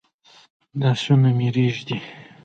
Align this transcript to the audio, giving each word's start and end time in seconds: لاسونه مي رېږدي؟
لاسونه 0.79 1.29
مي 1.37 1.47
رېږدي؟ 1.55 1.97